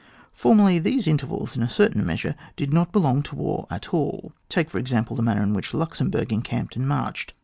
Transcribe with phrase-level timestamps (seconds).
[0.33, 4.31] Formerly these intervals in a certain measure did not belong to war at all.
[4.49, 7.33] Take for example the manner in which Luxemburg encamped and marched.